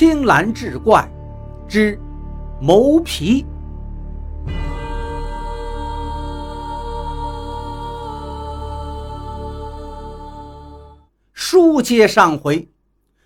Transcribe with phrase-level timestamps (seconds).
[0.00, 1.06] 青蓝志怪
[1.68, 2.00] 之
[2.58, 3.44] 谋皮。
[11.34, 12.66] 书接上回，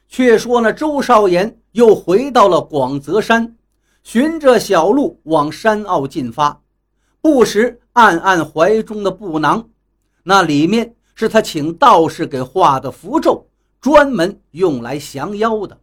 [0.09, 3.55] 却说那周少言又回到了广泽山，
[4.03, 6.61] 循着小路往山坳进发，
[7.21, 9.65] 不时暗暗怀中的布囊，
[10.25, 13.47] 那里面是他请道士给画的符咒，
[13.81, 15.79] 专门用来降妖的。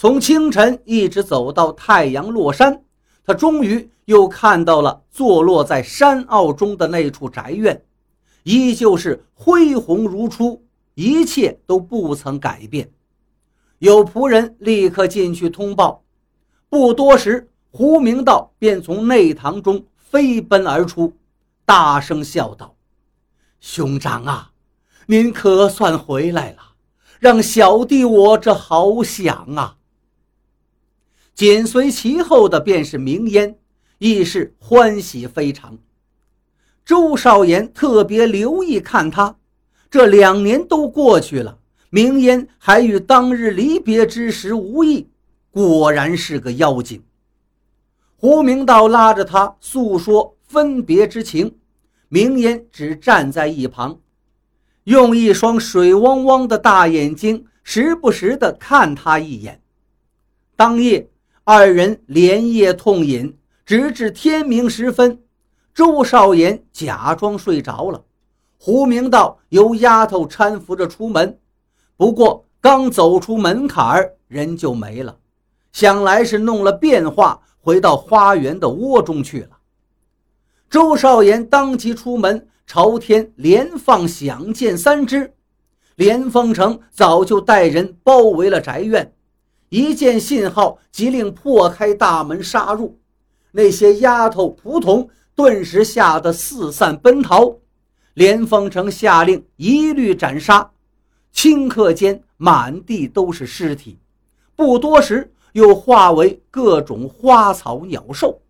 [0.00, 2.84] 从清晨一直走到太阳落山，
[3.24, 7.84] 他终于又看到了坐落在山坳中的那处宅院，
[8.44, 12.88] 依旧是恢宏如初，一切都不曾改变。
[13.80, 16.04] 有仆人立刻进去通报，
[16.68, 21.12] 不多时，胡明道便从内堂中飞奔而出，
[21.64, 22.76] 大声笑道
[23.58, 24.52] ：“兄长啊，
[25.06, 26.58] 您可算回来了，
[27.18, 29.74] 让小弟我这好想啊！”
[31.38, 33.56] 紧随其后的便是明烟，
[33.98, 35.78] 亦是欢喜非常。
[36.84, 39.36] 周少言特别留意看他，
[39.88, 41.56] 这两年都过去了，
[41.90, 45.06] 明烟还与当日离别之时无异，
[45.52, 47.00] 果然是个妖精。
[48.16, 51.56] 胡明道拉着他诉说分别之情，
[52.08, 54.00] 明烟只站在一旁，
[54.82, 59.62] 用一双水汪汪的大眼睛时不时地看他一眼。
[60.56, 61.08] 当夜。
[61.50, 65.22] 二人连夜痛饮，直至天明时分，
[65.72, 68.04] 周少言假装睡着了。
[68.58, 71.38] 胡明道由丫头搀扶着出门，
[71.96, 75.16] 不过刚走出门槛儿，人就没了，
[75.72, 79.56] 想来是弄了变化，回到花园的窝中去了。
[80.68, 85.32] 周少言当即出门，朝天连放响箭三支，
[85.96, 89.14] 连峰城早就带人包围了宅院。
[89.68, 92.98] 一见信号，即令破开大门杀入。
[93.52, 97.56] 那些丫头仆童顿时吓得四散奔逃。
[98.14, 100.68] 连峰城下令一律斩杀，
[101.32, 103.96] 顷刻间满地都是尸体，
[104.56, 108.40] 不多时又化为各种花草鸟兽。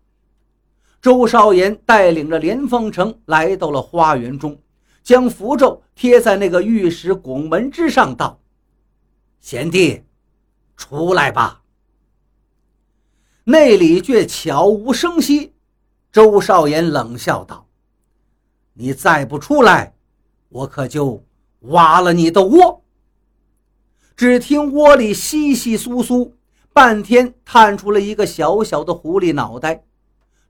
[1.01, 4.59] 周少言带领着连峰城来到了花园中，
[5.03, 8.39] 将符咒贴在那个玉石拱门之上，道
[9.39, 10.01] ：“贤弟。”
[10.79, 11.61] 出来吧！
[13.43, 15.53] 内里却悄无声息。
[16.09, 17.67] 周少言冷笑道
[18.73, 19.93] ：“你再不出来，
[20.47, 21.21] 我可就
[21.59, 22.81] 挖了你的窝。”
[24.15, 26.31] 只听窝里窸窸窣窣，
[26.71, 29.83] 半天探出了一个小小的狐狸脑袋。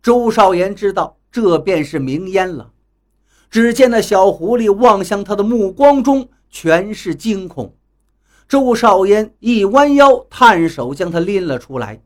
[0.01, 2.71] 周少言知道这便是明烟了。
[3.49, 7.75] 只见那小狐狸望向他的目光中全是惊恐。
[8.49, 12.01] 周少言一弯腰，探手将他拎了出来，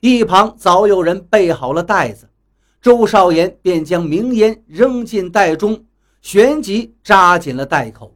[0.00, 2.28] 一旁早有人备好了袋子，
[2.82, 5.86] 周少言便将明烟扔进袋中，
[6.20, 8.14] 旋即扎紧了袋口。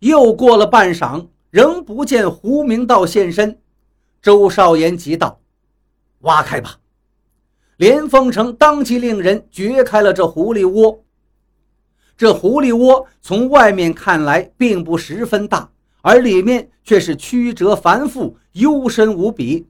[0.00, 3.58] 又过了半晌，仍不见胡明道现身，
[4.20, 5.40] 周少言急道
[6.20, 6.76] ：“挖开吧！”
[7.78, 11.02] 连凤城当即令人掘开了这狐狸窝。
[12.14, 15.70] 这狐狸窝从外面看来并不十分大。
[16.00, 19.66] 而里面却是曲折繁复、幽深无比，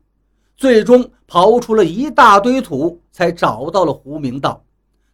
[0.57, 4.65] 最终刨出了一大堆土，才找到了胡明道。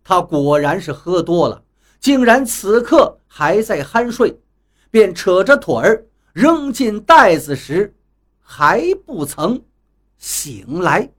[0.03, 1.63] 他果然是喝多了，
[1.99, 4.39] 竟然此刻还在酣睡，
[4.91, 7.95] 便扯着腿儿扔进袋子时，
[8.41, 9.63] 还不曾
[10.19, 11.11] 醒来。